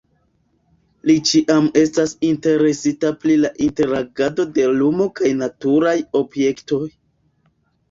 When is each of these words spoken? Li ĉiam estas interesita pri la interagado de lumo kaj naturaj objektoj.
Li 1.09 1.15
ĉiam 1.31 1.67
estas 1.81 2.13
interesita 2.29 3.13
pri 3.25 3.37
la 3.43 3.53
interagado 3.67 4.49
de 4.57 4.67
lumo 4.81 5.09
kaj 5.23 5.33
naturaj 5.45 5.97
objektoj. 6.25 6.83